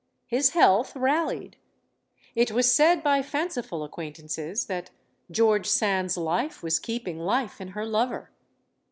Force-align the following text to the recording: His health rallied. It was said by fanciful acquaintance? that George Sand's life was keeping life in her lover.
His 0.25 0.49
health 0.55 0.95
rallied. 0.95 1.57
It 2.33 2.49
was 2.51 2.73
said 2.75 3.03
by 3.03 3.21
fanciful 3.21 3.83
acquaintance? 3.83 4.33
that 4.65 4.89
George 5.29 5.67
Sand's 5.67 6.17
life 6.17 6.63
was 6.63 6.79
keeping 6.79 7.19
life 7.19 7.61
in 7.61 7.67
her 7.69 7.85
lover. 7.85 8.31